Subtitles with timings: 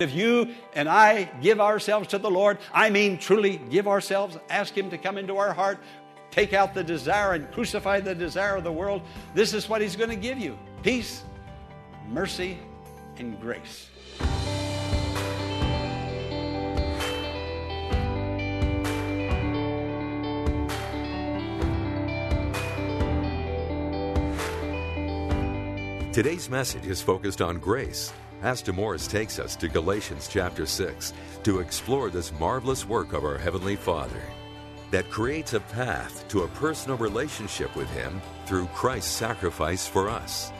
[0.00, 4.74] If you and I give ourselves to the Lord, I mean truly give ourselves, ask
[4.74, 5.78] Him to come into our heart,
[6.30, 9.02] take out the desire and crucify the desire of the world,
[9.34, 11.22] this is what He's going to give you peace,
[12.08, 12.58] mercy,
[13.18, 13.90] and grace.
[26.14, 28.14] Today's message is focused on grace.
[28.40, 31.12] Pastor Morris takes us to Galatians chapter 6
[31.42, 34.22] to explore this marvelous work of our Heavenly Father
[34.90, 40.52] that creates a path to a personal relationship with Him through Christ's sacrifice for us.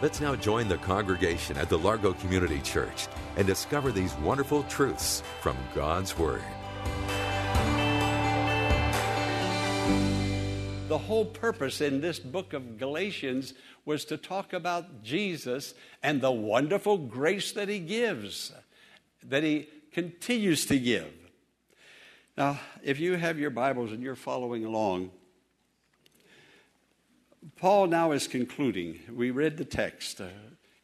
[0.00, 5.24] Let's now join the congregation at the Largo Community Church and discover these wonderful truths
[5.40, 6.44] from God's Word.
[10.90, 16.32] The whole purpose in this book of Galatians was to talk about Jesus and the
[16.32, 18.50] wonderful grace that He gives,
[19.22, 21.06] that He continues to give.
[22.36, 25.12] Now, if you have your Bibles and you're following along,
[27.54, 28.98] Paul now is concluding.
[29.14, 30.26] We read the text, uh,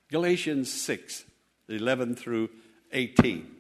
[0.09, 1.25] Galatians 6,
[1.69, 2.51] 11 through
[2.93, 3.57] 18.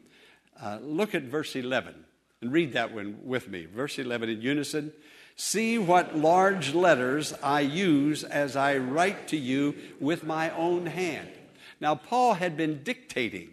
[0.62, 2.04] Uh, look at verse 11
[2.40, 3.64] and read that one with me.
[3.64, 4.92] Verse 11 in unison.
[5.36, 11.28] See what large letters I use as I write to you with my own hand.
[11.78, 13.50] Now, Paul had been dictating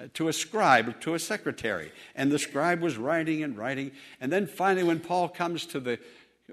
[0.00, 3.92] uh, to a scribe, to a secretary, and the scribe was writing and writing.
[4.18, 5.98] And then finally, when Paul comes to the,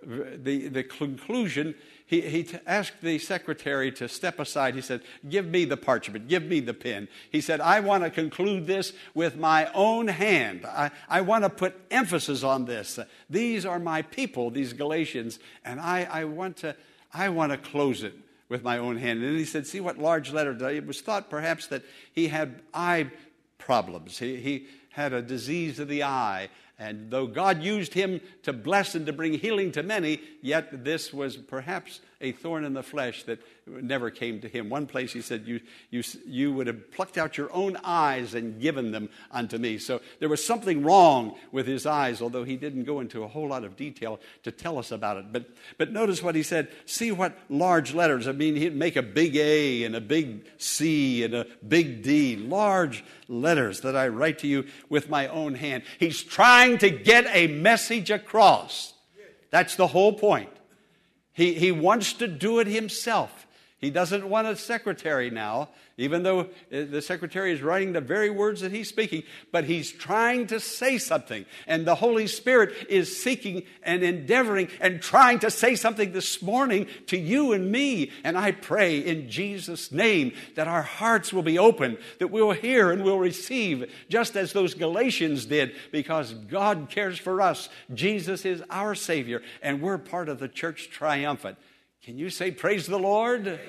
[0.01, 4.75] the, the conclusion, he, he asked the secretary to step aside.
[4.75, 7.07] He said, Give me the parchment, give me the pen.
[7.31, 10.65] He said, I want to conclude this with my own hand.
[10.65, 12.99] I, I want to put emphasis on this.
[13.29, 16.75] These are my people, these Galatians, and I, I, want, to,
[17.13, 18.15] I want to close it
[18.49, 19.23] with my own hand.
[19.23, 20.69] And he said, See what large letter.
[20.69, 21.83] It was thought perhaps that
[22.13, 23.11] he had eye
[23.57, 24.19] problems.
[24.19, 26.49] He, he had a disease of the eye.
[26.79, 31.13] And though God used him to bless and to bring healing to many, yet this
[31.13, 34.69] was perhaps a thorn in the flesh that never came to him.
[34.69, 38.61] One place he said, you, you, you would have plucked out your own eyes and
[38.61, 39.77] given them unto me.
[39.77, 43.49] So there was something wrong with his eyes, although he didn't go into a whole
[43.49, 45.33] lot of detail to tell us about it.
[45.33, 46.69] But, but notice what he said.
[46.85, 48.27] See what large letters.
[48.27, 52.37] I mean, he'd make a big A and a big C and a big D.
[52.37, 55.83] Large letters that I write to you with my own hand.
[55.99, 58.93] He's trying to get a message across.
[59.49, 60.49] That's the whole point.
[61.33, 63.45] He, he wants to do it himself.
[63.83, 65.67] He doesn't want a secretary now,
[65.97, 69.91] even though uh, the secretary is writing the very words that he's speaking, but he's
[69.91, 71.45] trying to say something.
[71.67, 76.87] And the Holy Spirit is seeking and endeavoring and trying to say something this morning
[77.07, 78.13] to you and me.
[78.23, 82.89] And I pray in Jesus' name that our hearts will be open, that we'll hear
[82.89, 87.67] and we'll receive, just as those Galatians did, because God cares for us.
[87.93, 91.57] Jesus is our Savior, and we're part of the church triumphant.
[92.03, 93.59] Can you say, Praise the Lord?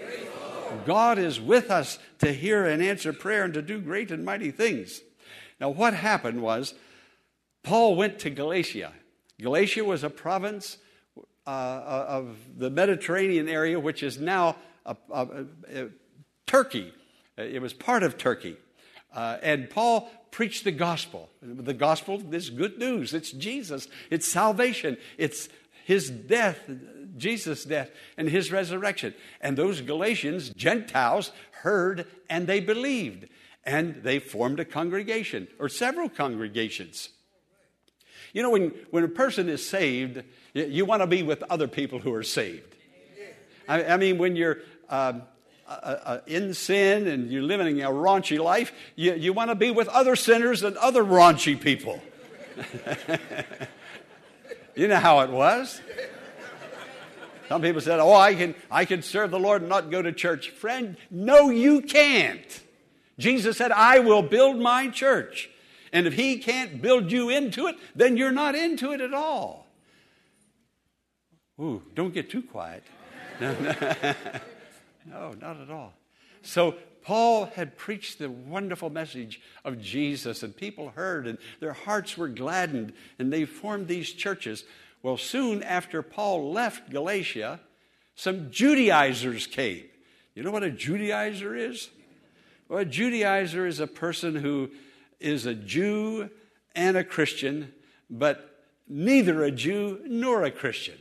[0.85, 4.51] God is with us to hear and answer prayer and to do great and mighty
[4.51, 5.01] things.
[5.61, 6.75] Now, what happened was
[7.63, 8.93] Paul went to Galatia.
[9.41, 10.79] Galatia was a province
[11.47, 15.27] uh, uh of the Mediterranean area, which is now a, a,
[15.73, 15.89] a,
[16.47, 16.93] Turkey.
[17.37, 18.57] It was part of Turkey.
[19.15, 21.31] Uh, and Paul preached the gospel.
[21.41, 23.15] The gospel is good news.
[23.15, 23.87] It's Jesus.
[24.11, 24.97] It's salvation.
[25.19, 25.49] It's
[25.85, 26.69] his death,
[27.17, 29.15] Jesus' death and his resurrection.
[29.41, 31.33] And those Galatians, Gentiles,
[31.63, 33.29] heard and they believed.
[33.65, 37.09] And they formed a congregation or several congregations.
[38.33, 40.23] You know, when, when a person is saved,
[40.55, 42.75] you want to be with other people who are saved.
[43.69, 44.59] I, I mean, when you're
[44.89, 45.15] uh,
[45.67, 49.89] uh, in sin and you're living a raunchy life, you, you want to be with
[49.89, 52.03] other sinners and other raunchy people.
[54.75, 55.81] you know how it was.
[57.55, 60.11] Some people said, Oh, I can, I can serve the Lord and not go to
[60.11, 60.51] church.
[60.51, 62.63] Friend, no, you can't.
[63.17, 65.49] Jesus said, I will build my church.
[65.93, 69.69] And if he can't build you into it, then you're not into it at all.
[71.61, 72.83] Ooh, don't get too quiet.
[73.41, 74.15] No, no,
[75.07, 75.93] no not at all.
[76.43, 76.75] So
[77.05, 82.27] Paul had preached the wonderful message of Jesus, and people heard, and their hearts were
[82.27, 84.65] gladdened, and they formed these churches.
[85.05, 87.61] Well, soon after Paul left Galatia,
[88.15, 89.85] some Judaizers came.
[90.35, 91.91] You know what a Judaizer is?
[92.71, 94.71] Well, a Judaizer is a person who
[95.21, 96.31] is a Jew
[96.75, 97.75] and a Christian,
[98.09, 100.97] but neither a Jew nor a Christian.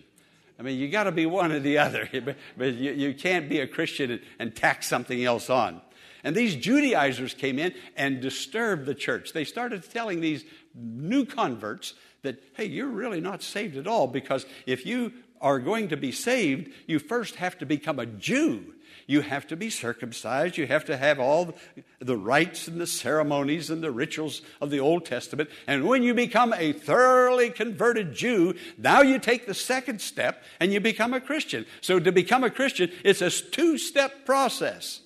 [0.60, 2.10] I mean, you got to be one or the other,
[2.58, 5.80] but you, you can't be a Christian and, and tack something else on.
[6.26, 9.32] And these Judaizers came in and disturbed the church.
[9.32, 10.44] They started telling these
[10.76, 11.94] new converts
[12.24, 16.12] that, hey, you're really not saved at all because if you are going to be
[16.12, 18.74] saved, you first have to become a Jew.
[19.06, 20.58] You have to be circumcised.
[20.58, 21.56] You have to have all
[22.00, 25.50] the rites and the ceremonies and the rituals of the Old Testament.
[25.68, 30.72] And when you become a thoroughly converted Jew, now you take the second step and
[30.72, 31.66] you become a Christian.
[31.82, 35.02] So to become a Christian, it's a two step process.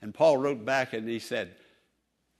[0.00, 1.50] And Paul wrote back and he said,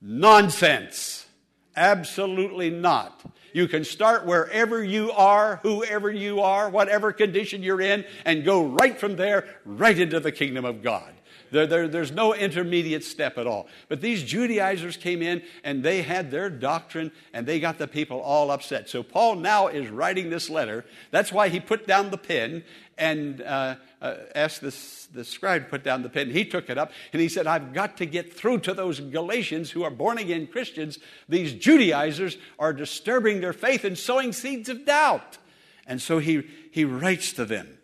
[0.01, 1.27] Nonsense.
[1.75, 3.23] Absolutely not.
[3.57, 8.67] You can start wherever you are, whoever you are, whatever condition you're in, and go
[8.67, 11.11] right from there, right into the kingdom of God.
[11.51, 13.67] There, there, there's no intermediate step at all.
[13.89, 18.21] But these Judaizers came in and they had their doctrine and they got the people
[18.21, 18.91] all upset.
[18.91, 20.85] So Paul now is writing this letter.
[21.11, 22.63] That's why he put down the pen
[22.99, 26.31] and uh, uh, asked the scribe to put down the pen.
[26.31, 29.71] He took it up and he said, I've got to get through to those Galatians
[29.71, 30.99] who are born again Christians.
[31.29, 35.39] These Judaizers are disturbing their faith and sowing seeds of doubt.
[35.87, 37.79] And so he, he writes to them.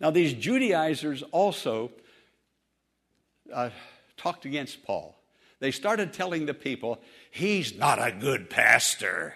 [0.00, 1.90] Now, these Judaizers also
[3.52, 3.70] uh,
[4.16, 5.16] talked against Paul.
[5.60, 7.00] They started telling the people,
[7.30, 9.34] he's not a good pastor.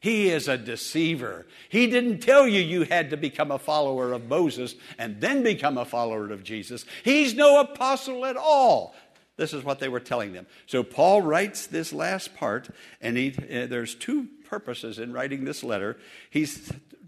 [0.00, 1.46] He is a deceiver.
[1.68, 5.76] He didn't tell you you had to become a follower of Moses and then become
[5.76, 6.84] a follower of Jesus.
[7.04, 8.94] He's no apostle at all.
[9.36, 10.46] This is what they were telling them.
[10.66, 12.70] So Paul writes this last part,
[13.00, 15.98] and he, uh, there's two purposes in writing this letter.
[16.30, 16.46] He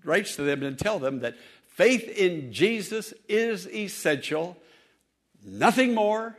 [0.04, 1.36] writes to them and tell them that
[1.68, 4.56] faith in Jesus is essential
[5.44, 6.36] Nothing more,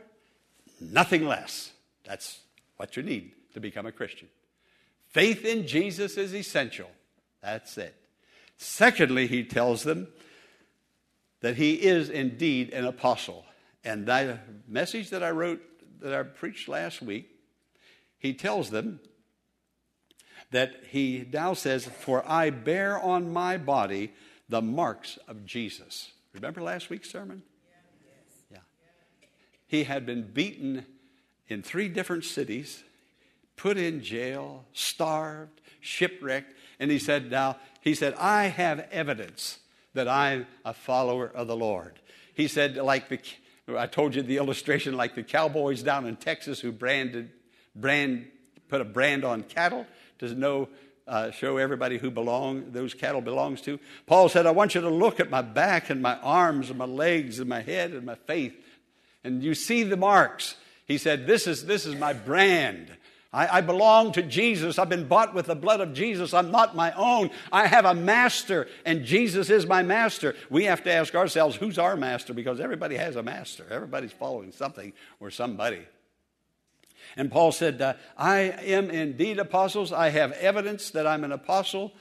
[0.80, 1.72] nothing less.
[2.04, 2.40] That's
[2.76, 4.28] what you need to become a Christian.
[5.14, 6.90] Faith in Jesus is essential.
[7.40, 7.94] That's it.
[8.56, 10.08] Secondly, he tells them
[11.40, 13.44] that he is indeed an apostle.
[13.84, 15.62] And that message that I wrote,
[16.00, 17.30] that I preached last week,
[18.18, 18.98] he tells them
[20.50, 24.12] that he now says, For I bear on my body
[24.48, 26.10] the marks of Jesus.
[26.32, 27.42] Remember last week's sermon?
[28.50, 28.58] Yeah.
[29.68, 30.86] He had been beaten
[31.46, 32.82] in three different cities,
[33.56, 39.58] put in jail, starved, shipwrecked, and he said, Now, he said, I have evidence
[39.94, 42.00] that I'm a follower of the Lord.
[42.34, 43.20] He said, like the
[43.66, 47.30] I told you the illustration, like the cowboys down in Texas who branded,
[47.74, 48.26] brand,
[48.68, 49.86] put a brand on cattle
[50.18, 50.68] to know,
[51.08, 53.78] uh, show everybody who belong, those cattle belongs to.
[54.06, 56.84] Paul said, I want you to look at my back and my arms and my
[56.84, 58.54] legs and my head and my faith
[59.24, 60.54] and you see the marks.
[60.86, 62.94] He said, This is, this is my brand.
[63.34, 64.78] I, I, belong to Jesus.
[64.78, 66.32] I've been bought with the blood of Jesus.
[66.32, 67.30] I'm not my own.
[67.50, 70.36] I have a master, and Jesus is my master.
[70.50, 72.32] We have to ask ourselves, who's our master?
[72.32, 73.66] Because everybody has a master.
[73.68, 75.80] Everybody's following something or somebody.
[77.16, 79.92] And Paul said, uh, I am indeed apostles.
[79.92, 81.92] I have evidence that I'm an apostle.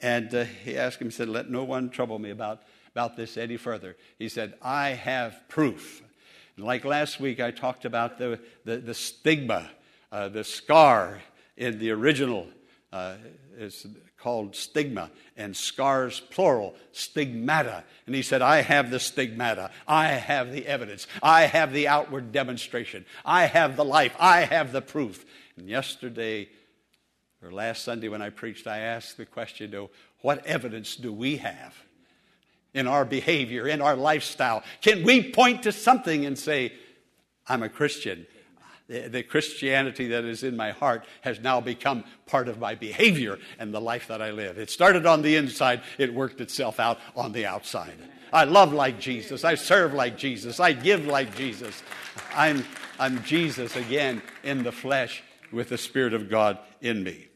[0.00, 3.36] And uh, he asked him, he said, Let no one trouble me about, about this
[3.36, 3.94] any further.
[4.18, 6.02] He said, I have proof.
[6.56, 9.70] Like last week, I talked about the, the, the stigma,
[10.10, 11.20] uh, the scar
[11.56, 12.46] in the original
[12.92, 13.14] uh,
[13.56, 13.86] is
[14.16, 17.84] called stigma, and scars plural, stigmata.
[18.06, 19.70] And he said, I have the stigmata.
[19.86, 21.06] I have the evidence.
[21.22, 23.06] I have the outward demonstration.
[23.24, 24.16] I have the life.
[24.18, 25.24] I have the proof.
[25.56, 26.48] And yesterday,
[27.42, 29.90] or last Sunday when I preached, I asked the question, oh,
[30.22, 31.74] what evidence do we have?
[32.74, 34.62] in our behavior, in our lifestyle?
[34.82, 36.72] Can we point to something and say,
[37.46, 38.26] I'm a Christian?
[38.88, 43.72] The, Christianity that is in my heart has now become part of my behavior and
[43.72, 44.58] the life that I live.
[44.58, 47.98] It started on the inside, it worked itself out on the outside.
[48.32, 49.44] I love like Jesus.
[49.44, 50.58] I serve like Jesus.
[50.58, 51.82] I give like Jesus.
[52.34, 52.64] I'm,
[52.98, 57.28] I'm Jesus again in the flesh with the Spirit of God in me.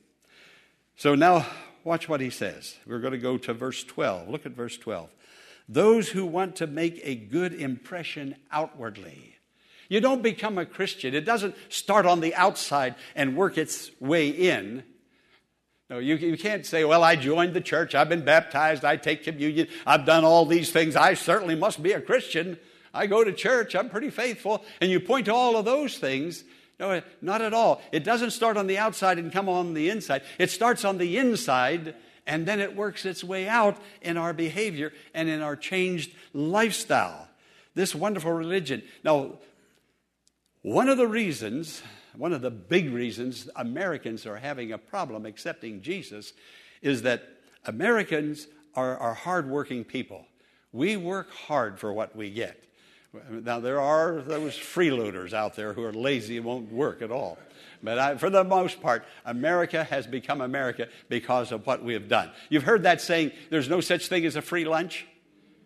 [0.96, 1.46] So now,
[1.84, 2.76] watch what he says.
[2.86, 4.28] We're going to go to verse 12.
[4.28, 5.10] Look at verse 12
[5.68, 9.31] those who want to make a good impression outwardly.
[9.92, 11.14] You don't become a Christian.
[11.14, 14.84] It doesn't start on the outside and work its way in.
[15.90, 19.22] No, you, you can't say, well, I joined the church, I've been baptized, I take
[19.22, 22.58] communion, I've done all these things, I certainly must be a Christian.
[22.94, 26.42] I go to church, I'm pretty faithful, and you point to all of those things.
[26.80, 27.82] No, not at all.
[27.92, 30.22] It doesn't start on the outside and come on the inside.
[30.38, 31.94] It starts on the inside
[32.26, 37.28] and then it works its way out in our behavior and in our changed lifestyle.
[37.74, 38.82] This wonderful religion.
[39.04, 39.32] Now,
[40.62, 41.82] one of the reasons,
[42.16, 46.32] one of the big reasons Americans are having a problem accepting Jesus
[46.80, 47.22] is that
[47.64, 50.26] Americans are, are hardworking people.
[50.72, 52.62] We work hard for what we get.
[53.30, 57.38] Now, there are those freeloaders out there who are lazy and won't work at all.
[57.82, 62.08] But I, for the most part, America has become America because of what we have
[62.08, 62.30] done.
[62.48, 65.06] You've heard that saying, there's no such thing as a free lunch.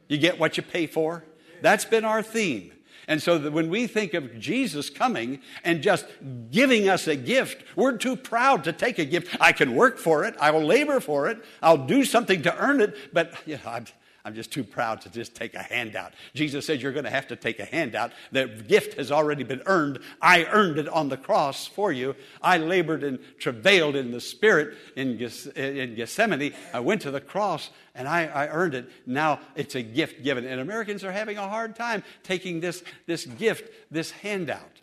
[0.08, 1.24] You get what you pay for.
[1.62, 2.72] That's been our theme.
[3.08, 6.06] And so that when we think of Jesus coming and just
[6.50, 9.36] giving us a gift, we're too proud to take a gift.
[9.40, 10.34] I can work for it.
[10.40, 11.38] I will labor for it.
[11.62, 13.12] I'll do something to earn it.
[13.12, 13.80] But you know,
[14.26, 16.12] I'm, just too proud to just take a handout.
[16.34, 18.12] Jesus said, You're going to have to take a handout.
[18.32, 20.00] The gift has already been earned.
[20.20, 22.16] I earned it on the cross for you.
[22.42, 26.52] I labored and travailed in the Spirit in, Gethsemane.
[26.74, 28.90] I went to the cross and I, I earned it.
[29.06, 30.44] Now it's a gift given.
[30.44, 34.82] And Americans are having a hard time taking this, this gift, this handout.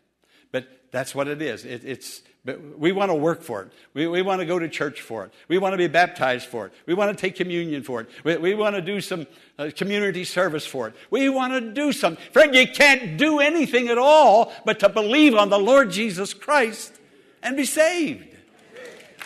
[0.52, 1.66] But that's what it is.
[1.66, 3.72] It, it's but we want to work for it.
[3.94, 5.34] We, we want to go to church for it.
[5.48, 6.74] We want to be baptized for it.
[6.86, 8.10] We want to take communion for it.
[8.24, 10.96] We, we want to do some uh, community service for it.
[11.10, 12.22] We want to do something.
[12.32, 16.94] Friend, you can't do anything at all but to believe on the Lord Jesus Christ
[17.42, 18.28] and be saved.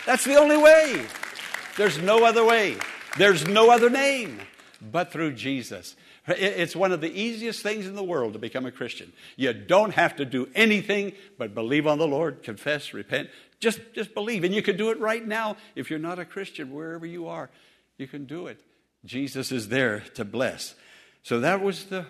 [0.06, 1.04] That's the only way.
[1.76, 2.78] There's no other way.
[3.18, 4.40] There's no other name
[4.82, 5.96] but through Jesus.
[6.28, 9.14] It's one of the easiest things in the world to become a Christian.
[9.36, 13.30] You don't have to do anything but believe on the Lord, confess, repent.
[13.60, 14.44] Just, just believe.
[14.44, 17.50] And you can do it right now if you're not a Christian, wherever you are.
[17.98, 18.60] You can do it.
[19.06, 20.76] Jesus is there to bless.
[21.24, 22.06] So that was the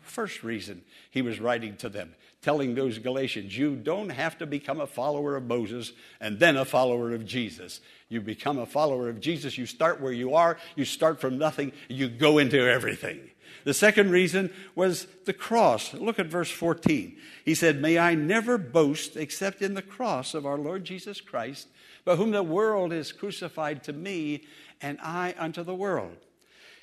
[0.00, 4.80] first reason he was writing to them, telling those Galatians, you don't have to become
[4.80, 7.80] a follower of Moses and then a follower of Jesus.
[8.10, 11.72] You become a follower of Jesus, you start where you are, you start from nothing,
[11.88, 13.30] you go into everything.
[13.64, 15.94] The second reason was the cross.
[15.94, 17.16] Look at verse 14.
[17.46, 21.68] He said, May I never boast except in the cross of our Lord Jesus Christ,
[22.04, 24.44] by whom the world is crucified to me,
[24.82, 26.16] and I unto the world.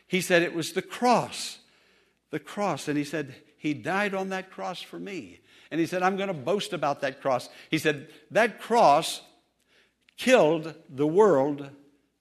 [0.08, 1.60] He said, It was the cross.
[2.32, 2.88] The cross.
[2.88, 5.40] And he said, He died on that cross for me.
[5.70, 7.48] And he said, I'm going to boast about that cross.
[7.70, 9.22] He said, That cross
[10.18, 11.70] killed the world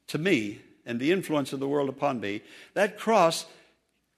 [0.09, 2.42] to me and the influence of the world upon me.
[2.75, 3.47] That cross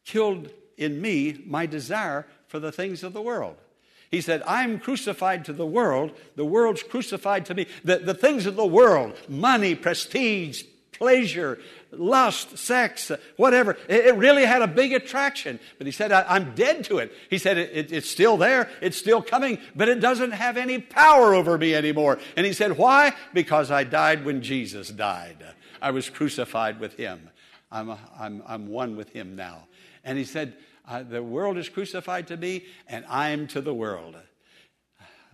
[0.04, 3.54] killed in me my desire for the things of the world.
[4.10, 7.68] He said, I'm crucified to the world, the world's crucified to me.
[7.84, 11.58] The, the things of the world, money, prestige, pleasure,
[11.90, 15.58] lust, sex, whatever, it, really had a big attraction.
[15.78, 17.12] But he said, I, am dead to it.
[17.28, 20.78] He said, it, it, it's still there, it's still coming, but it doesn't have any
[20.78, 22.18] power over me anymore.
[22.36, 23.12] And he said, Why?
[23.32, 25.44] Because I died when Jesus died.
[25.80, 27.30] I was crucified with him.
[27.70, 29.66] I'm, I'm, I'm one with him now.
[30.04, 30.54] And he said,
[31.08, 34.16] The world is crucified to me, and I'm to the world.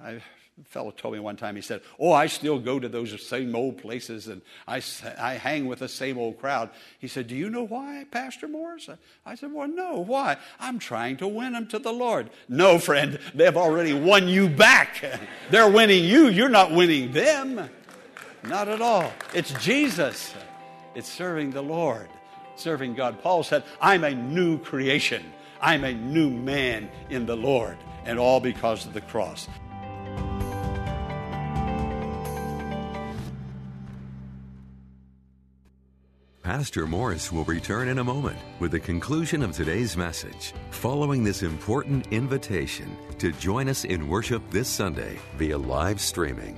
[0.02, 0.20] I,
[0.64, 3.78] fellow told me one time, he said, Oh, I still go to those same old
[3.78, 4.82] places and I,
[5.18, 6.70] I hang with the same old crowd.
[6.98, 8.88] He said, Do you know why, Pastor Morris?
[9.24, 9.98] I said, Well, no.
[9.98, 10.36] Why?
[10.58, 12.30] I'm trying to win them to the Lord.
[12.48, 15.04] No, friend, they've already won you back.
[15.50, 17.70] They're winning you, you're not winning them.
[18.44, 19.12] Not at all.
[19.34, 20.34] It's Jesus,
[20.94, 22.08] it's serving the Lord
[22.58, 23.22] serving God.
[23.22, 25.24] Paul said, I'm a new creation.
[25.60, 29.48] I'm a new man in the Lord, and all because of the cross.
[36.48, 41.42] Pastor Morris will return in a moment with the conclusion of today's message, following this
[41.42, 46.56] important invitation to join us in worship this Sunday via live streaming.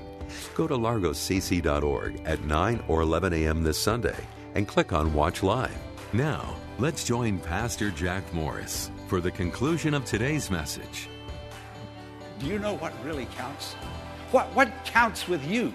[0.54, 3.64] Go to largocc.org at 9 or 11 a.m.
[3.64, 4.14] this Sunday
[4.54, 5.76] and click on Watch Live.
[6.12, 11.08] Now, let's join Pastor Jack Morris for the conclusion of today's message.
[12.38, 13.72] Do you know what really counts?
[14.30, 15.74] What, what counts with you?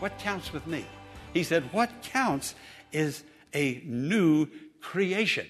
[0.00, 0.84] What counts with me?
[1.32, 2.56] He said, What counts
[2.90, 3.22] is
[3.54, 4.48] a new
[4.80, 5.46] creation.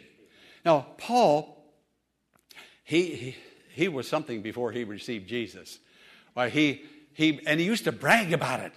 [0.65, 1.65] Now, Paul,
[2.85, 3.37] he, he,
[3.75, 5.79] he was something before he received Jesus.
[6.35, 6.83] Well, he,
[7.13, 8.73] he, and he used to brag about it.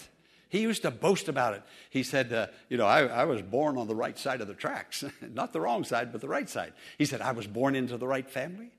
[0.50, 1.64] He used to boast about it.
[1.90, 4.54] He said, uh, You know, I, I, was born on the right side of the
[4.54, 5.04] tracks.
[5.22, 6.74] Not the wrong side, but the right side.
[6.98, 8.72] He said, I was born into the right family.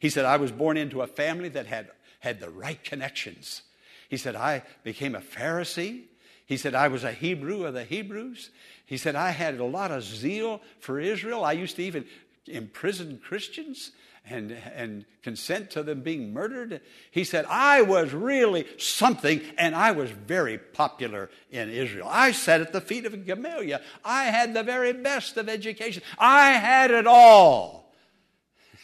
[0.00, 3.62] He said, I was born into a family that had, had the right connections.
[4.08, 6.04] He said, I became a Pharisee.
[6.46, 8.50] He said, I was a Hebrew of the Hebrews.
[8.84, 11.44] He said, I had a lot of zeal for Israel.
[11.44, 12.04] I used to even
[12.46, 13.92] imprison Christians
[14.26, 16.80] and, and consent to them being murdered.
[17.10, 22.08] He said, I was really something, and I was very popular in Israel.
[22.10, 23.80] I sat at the feet of Gamaliel.
[24.04, 26.02] I had the very best of education.
[26.18, 27.92] I had it all.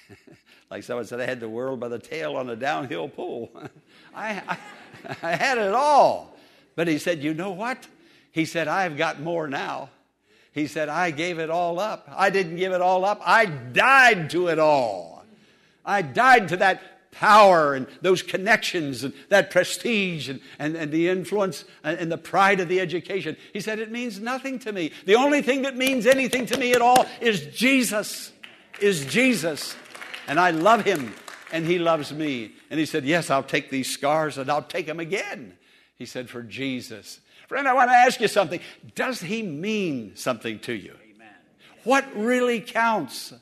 [0.70, 3.50] like someone said, I had the world by the tail on a downhill pool.
[4.14, 4.58] I, I,
[5.22, 6.36] I had it all.
[6.76, 7.86] But he said, You know what?
[8.32, 9.90] He said, I've got more now.
[10.52, 12.08] He said, I gave it all up.
[12.14, 13.20] I didn't give it all up.
[13.24, 15.24] I died to it all.
[15.84, 21.08] I died to that power and those connections and that prestige and, and, and the
[21.08, 23.36] influence and, and the pride of the education.
[23.52, 24.92] He said, It means nothing to me.
[25.06, 28.32] The only thing that means anything to me at all is Jesus.
[28.80, 29.76] Is Jesus.
[30.26, 31.14] And I love him
[31.52, 32.52] and he loves me.
[32.70, 35.54] And he said, Yes, I'll take these scars and I'll take them again.
[36.00, 37.20] He said, For Jesus.
[37.46, 38.58] Friend, I want to ask you something.
[38.94, 40.94] Does he mean something to you?
[41.14, 41.28] Amen.
[41.84, 43.34] What really counts?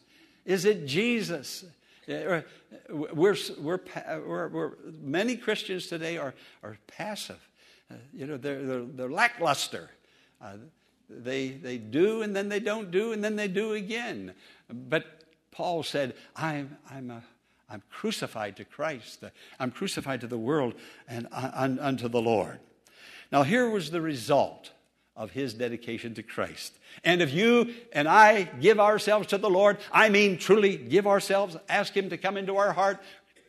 [0.45, 1.65] Is it Jesus?
[2.09, 2.45] We're,
[2.91, 6.35] we're, we're, we're many Christians today are,
[6.65, 7.39] are passive.
[7.89, 9.91] Uh, you know, they're, they're, they're lackluster.
[10.43, 10.55] Uh,
[11.09, 14.35] they, they do and then they don't do and then they do again.
[14.69, 15.05] But
[15.53, 17.23] Paul said, I'm, I'm, a,
[17.69, 19.25] I'm crucified to Christ.
[19.59, 20.75] I'm crucified to the world
[21.07, 22.61] and uh, unto the Lord.
[23.31, 24.73] Now, here was the result
[25.19, 26.79] of his dedication to Christ.
[27.03, 31.57] And if you and I give ourselves to the Lord, I mean truly give ourselves,
[31.69, 33.01] ask Him to come into our heart,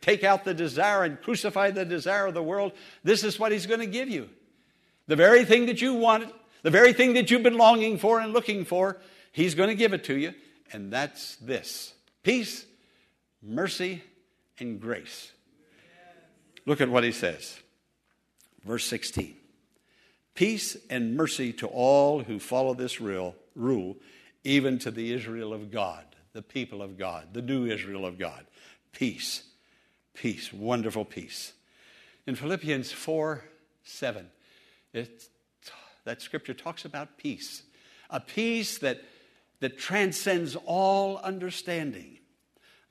[0.01, 2.73] take out the desire and crucify the desire of the world,
[3.03, 4.29] this is what He's going to give you.
[5.07, 6.31] The very thing that you wanted,
[6.63, 8.97] the very thing that you've been longing for and looking for,
[9.31, 10.33] He's going to give it to you.
[10.73, 12.65] And that's this peace,
[13.41, 14.03] mercy,
[14.59, 15.31] and grace.
[16.65, 17.59] Look at what He says.
[18.63, 19.35] Verse 16.
[20.35, 23.97] Peace and mercy to all who follow this rule,
[24.43, 28.45] even to the Israel of God, the people of God, the new Israel of God.
[28.91, 29.43] Peace,
[30.13, 31.53] peace, wonderful peace.
[32.27, 33.43] In Philippians 4
[33.83, 34.27] 7,
[34.93, 35.23] it,
[36.05, 37.63] that scripture talks about peace,
[38.09, 39.01] a peace that,
[39.61, 42.18] that transcends all understanding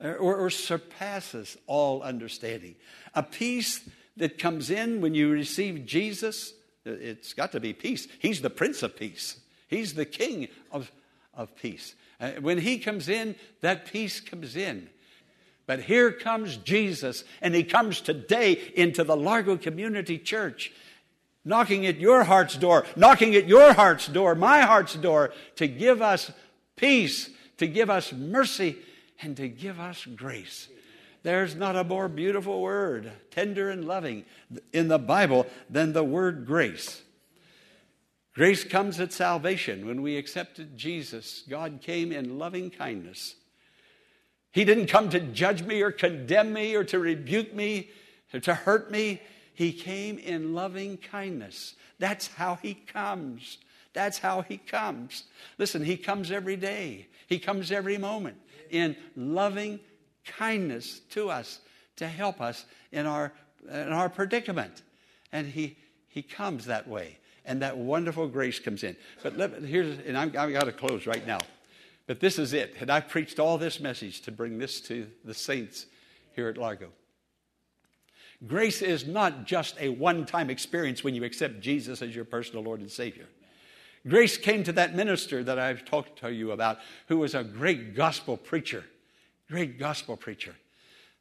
[0.01, 2.75] or, or surpasses all understanding,
[3.13, 6.53] a peace that comes in when you receive Jesus
[6.85, 8.07] it's got to be peace.
[8.19, 10.91] He's the Prince of Peace, He's the King of,
[11.33, 11.95] of peace.
[12.19, 14.89] Uh, when He comes in, that peace comes in.
[15.65, 20.71] But here comes Jesus, and He comes today into the Largo Community Church,
[21.45, 26.01] knocking at your heart's door, knocking at your heart's door, my heart's door, to give
[26.01, 26.31] us
[26.75, 28.77] peace, to give us mercy,
[29.21, 30.69] and to give us grace.
[31.23, 34.23] There's not a more beautiful word, tender and loving,
[34.71, 37.01] in the Bible than the word grace.
[38.33, 39.85] Grace comes at salvation.
[39.85, 43.35] When we accepted Jesus, God came in loving kindness.
[44.51, 47.89] He didn't come to judge me or condemn me or to rebuke me
[48.33, 49.21] or to hurt me.
[49.53, 51.75] He came in loving kindness.
[51.99, 53.57] That's how He comes.
[53.91, 55.25] That's how He comes.
[55.57, 58.37] Listen, He comes every day, He comes every moment
[58.71, 59.79] in loving
[60.25, 61.59] kindness to us
[61.97, 63.33] to help us in our,
[63.69, 64.83] in our predicament.
[65.31, 65.77] And he,
[66.07, 67.17] he comes that way.
[67.45, 68.95] And that wonderful grace comes in.
[69.23, 71.39] But let, here's, and I'm, I've got to close right now.
[72.05, 72.75] But this is it.
[72.79, 75.85] And I preached all this message to bring this to the saints
[76.33, 76.89] here at Largo.
[78.47, 82.63] Grace is not just a one time experience when you accept Jesus as your personal
[82.63, 83.25] Lord and Savior.
[84.07, 87.95] Grace came to that minister that I've talked to you about, who was a great
[87.95, 88.85] gospel preacher.
[89.49, 90.55] Great gospel preacher.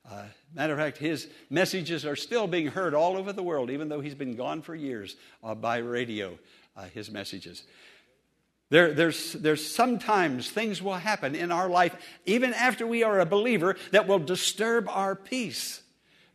[0.08, 3.88] Uh, matter of fact, his messages are still being heard all over the world, even
[3.88, 6.38] though he's been gone for years uh, by radio,
[6.76, 7.64] uh, his messages.
[8.70, 13.26] There, there's, there's sometimes things will happen in our life, even after we are a
[13.26, 15.82] believer, that will disturb our peace,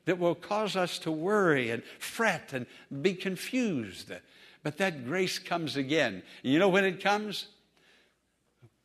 [0.06, 2.66] that will cause us to worry and fret and
[3.02, 4.12] be confused.
[4.64, 6.24] But that grace comes again.
[6.42, 7.48] You know when it comes?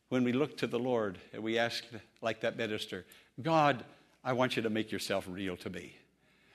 [0.08, 1.84] when we look to the Lord and we ask,
[2.20, 3.04] like that minister,
[3.40, 3.84] God,
[4.24, 5.96] I want you to make yourself real to me.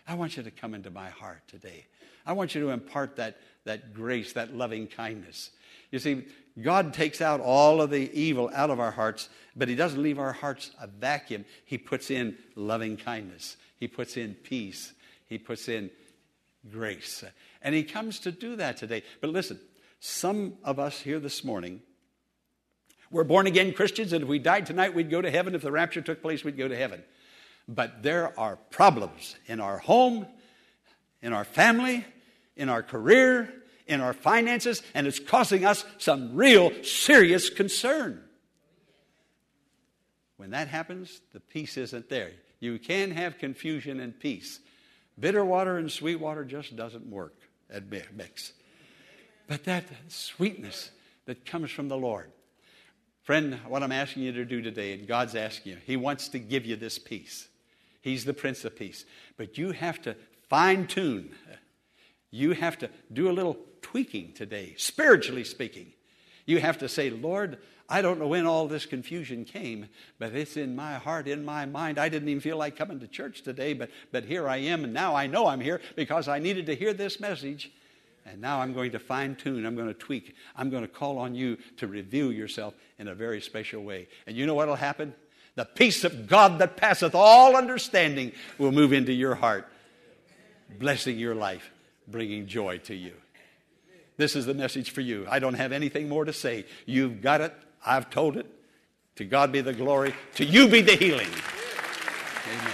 [0.08, 1.86] I want you to come into my heart today.
[2.26, 5.52] I want you to impart that, that grace, that loving kindness.
[5.92, 6.26] You see,
[6.62, 10.20] God takes out all of the evil out of our hearts, but He doesn't leave
[10.20, 11.46] our hearts a vacuum.
[11.66, 14.94] He puts in loving kindness, He puts in peace,
[15.28, 15.90] He puts in
[16.70, 17.24] grace.
[17.63, 19.04] And He comes to do that today.
[19.21, 19.60] But listen,
[19.99, 21.82] some of us here this morning,
[23.10, 25.56] we're born again Christians, and if we died tonight, we'd go to heaven.
[25.56, 27.02] If the rapture took place, we'd go to heaven.
[27.67, 30.28] But there are problems in our home,
[31.21, 32.06] in our family,
[32.58, 33.54] in our career,
[33.88, 38.21] in our finances, and it's causing us some real serious concern.
[40.36, 42.32] When that happens, the peace isn't there.
[42.60, 44.60] You can have confusion and peace.
[45.17, 47.36] Bitter water and sweet water just doesn't work
[47.82, 48.54] mix.
[49.48, 50.92] But that sweetness
[51.26, 52.32] that comes from the Lord.
[53.24, 56.40] Friend, what I'm asking you to do today, and God's asking you, He wants to
[56.40, 57.48] give you this peace.
[58.02, 59.06] He's the Prince of Peace.
[59.38, 60.16] But you have to
[60.50, 61.32] fine tune.
[62.32, 65.94] You have to do a little tweaking today, spiritually speaking.
[66.46, 67.60] You have to say, Lord,
[67.93, 71.67] I don't know when all this confusion came, but it's in my heart, in my
[71.67, 71.99] mind.
[71.99, 74.93] I didn't even feel like coming to church today, but, but here I am, and
[74.93, 77.71] now I know I'm here because I needed to hear this message.
[78.25, 81.19] And now I'm going to fine tune, I'm going to tweak, I'm going to call
[81.19, 84.08] on you to reveal yourself in a very special way.
[84.25, 85.13] And you know what will happen?
[85.53, 89.67] The peace of God that passeth all understanding will move into your heart,
[90.79, 91.69] blessing your life,
[92.08, 93.13] bringing joy to you.
[94.17, 95.27] This is the message for you.
[95.29, 96.65] I don't have anything more to say.
[96.88, 97.53] You've got it.
[97.86, 98.46] I've told it.
[99.17, 100.13] To God be the glory.
[100.36, 101.30] To you be the healing.
[102.48, 102.74] Amen.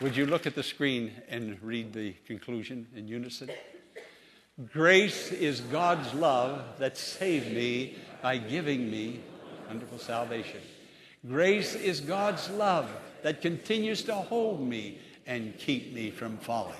[0.00, 3.50] Would you look at the screen and read the conclusion in unison?
[4.72, 9.20] Grace is God's love that saved me by giving me
[9.68, 10.60] wonderful salvation.
[11.26, 12.90] Grace is God's love
[13.22, 16.74] that continues to hold me and keep me from falling.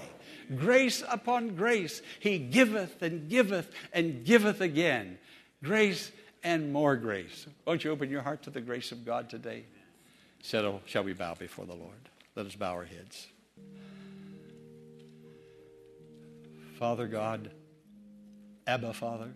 [0.57, 5.19] Grace upon grace, He giveth and giveth and giveth again.
[5.63, 6.11] Grace
[6.43, 7.47] and more grace.
[7.67, 9.65] Won't you open your heart to the grace of God today?
[10.43, 12.09] Settle, shall we bow before the Lord?
[12.37, 13.27] Let us bow our heads.
[16.79, 17.51] Father God,
[18.67, 19.33] Abba Father,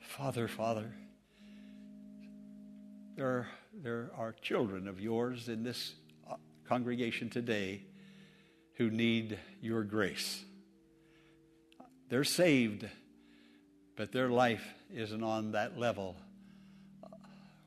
[0.00, 0.90] Father, Father,
[3.16, 5.94] there, there are children of yours in this
[6.28, 6.34] uh,
[6.68, 7.82] congregation today
[8.78, 10.42] who need your grace.
[12.08, 12.88] They're saved,
[13.96, 14.64] but their life
[14.94, 16.16] isn't on that level
[17.02, 17.08] uh,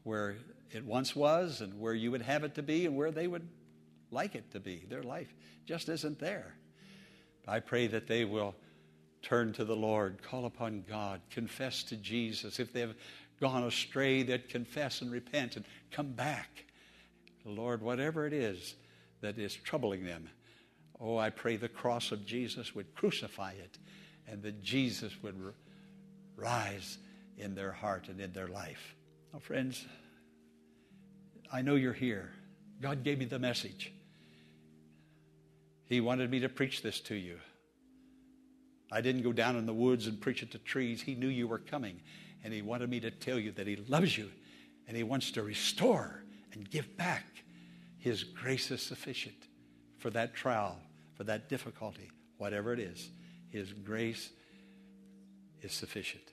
[0.04, 0.38] where
[0.72, 3.48] it once was and where you would have it to be and where they would
[4.10, 4.86] like it to be.
[4.90, 5.32] Their life
[5.66, 6.56] just isn't there.
[7.46, 8.56] I pray that they will
[9.22, 12.60] turn to the Lord, call upon God, confess to Jesus.
[12.60, 12.96] If they've
[13.42, 16.66] gone astray, they'd confess and repent and come back.
[17.44, 18.76] Lord, whatever it is
[19.20, 20.30] that is troubling them,
[21.02, 23.80] Oh, I pray the cross of Jesus would crucify it
[24.28, 25.36] and that Jesus would
[26.36, 27.00] rise
[27.38, 28.96] in their heart and in their life.
[29.34, 29.84] Now, friends,
[31.52, 32.30] I know you're here.
[32.80, 33.92] God gave me the message.
[35.86, 37.40] He wanted me to preach this to you.
[38.92, 41.02] I didn't go down in the woods and preach it to trees.
[41.02, 42.00] He knew you were coming,
[42.44, 44.30] and He wanted me to tell you that He loves you
[44.88, 47.26] and He wants to restore and give back.
[47.98, 49.48] His grace is sufficient
[49.98, 50.78] for that trial
[51.22, 53.12] for that difficulty, whatever it is.
[53.52, 54.32] His grace
[55.62, 56.24] is sufficient.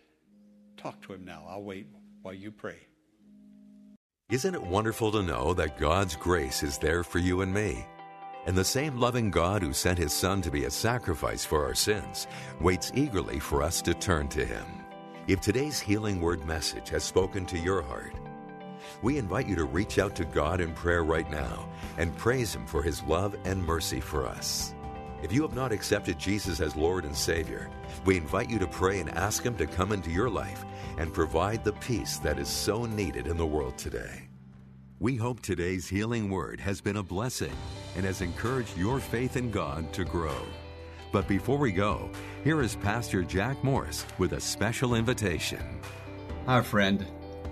[0.79, 1.45] Talk to him now.
[1.47, 1.89] I'll wait
[2.23, 2.79] while you pray.
[4.31, 7.85] Isn't it wonderful to know that God's grace is there for you and me?
[8.47, 11.75] And the same loving God who sent his Son to be a sacrifice for our
[11.75, 12.27] sins
[12.59, 14.65] waits eagerly for us to turn to him.
[15.27, 18.15] If today's healing word message has spoken to your heart,
[19.03, 22.67] we invite you to reach out to God in prayer right now and praise him
[22.67, 24.73] for his love and mercy for us.
[25.21, 27.69] If you have not accepted Jesus as Lord and Savior,
[28.05, 30.65] we invite you to pray and ask Him to come into your life
[30.97, 34.29] and provide the peace that is so needed in the world today.
[35.01, 37.53] We hope today's healing word has been a blessing
[37.97, 40.41] and has encouraged your faith in God to grow.
[41.11, 42.11] But before we go,
[42.45, 45.81] here is Pastor Jack Morris with a special invitation.
[46.47, 47.05] Hi, friend.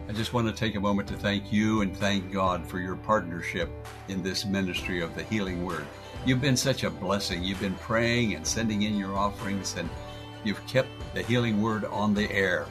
[0.09, 2.94] I just want to take a moment to thank you and thank God for your
[2.94, 3.70] partnership
[4.07, 5.87] in this ministry of the healing word.
[6.27, 7.45] You've been such a blessing.
[7.45, 9.89] You've been praying and sending in your offerings, and
[10.43, 12.67] you've kept the healing word on the air.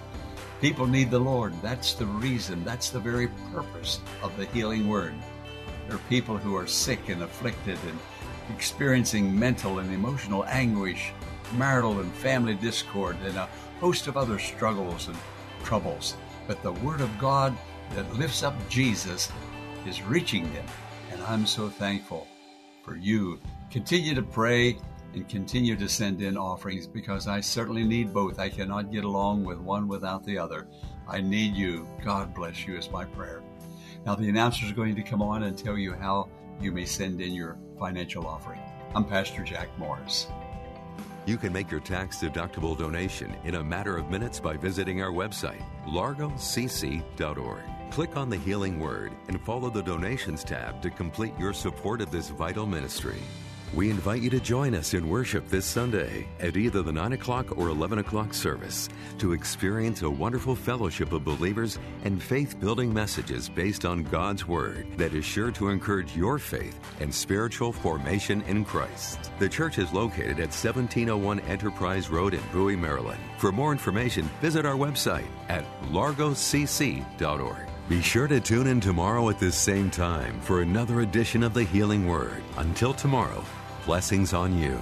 [0.59, 1.53] People need the Lord.
[1.61, 5.13] That's the reason, that's the very purpose of the healing word.
[5.87, 7.97] There are people who are sick and afflicted and
[8.53, 11.13] experiencing mental and emotional anguish,
[11.55, 13.47] marital and family discord, and a
[13.79, 15.17] host of other struggles and
[15.63, 16.17] troubles.
[16.45, 17.55] But the Word of God
[17.91, 19.31] that lifts up Jesus
[19.87, 20.65] is reaching them,
[21.13, 22.27] and I'm so thankful
[22.85, 23.39] for you.
[23.71, 24.77] Continue to pray
[25.13, 28.37] and continue to send in offerings because I certainly need both.
[28.39, 30.67] I cannot get along with one without the other.
[31.07, 31.87] I need you.
[32.03, 33.41] God bless you is my prayer.
[34.05, 36.29] Now, the announcer is going to come on and tell you how
[36.61, 38.61] you may send in your financial offering.
[38.93, 40.27] I'm Pastor Jack Morris.
[41.25, 45.11] You can make your tax deductible donation in a matter of minutes by visiting our
[45.11, 47.74] website, largocc.org.
[47.91, 52.11] Click on the Healing Word and follow the Donations tab to complete your support of
[52.11, 53.21] this vital ministry.
[53.73, 57.57] We invite you to join us in worship this Sunday at either the 9 o'clock
[57.57, 63.49] or 11 o'clock service to experience a wonderful fellowship of believers and faith building messages
[63.49, 68.63] based on God's Word that is sure to encourage your faith and spiritual formation in
[68.63, 69.31] Christ.
[69.39, 73.19] The church is located at 1701 Enterprise Road in Bowie, Maryland.
[73.39, 77.74] For more information, visit our website at largocc.org.
[77.87, 81.63] Be sure to tune in tomorrow at this same time for another edition of the
[81.63, 82.41] Healing Word.
[82.57, 83.45] Until tomorrow,
[83.85, 84.81] blessings on you.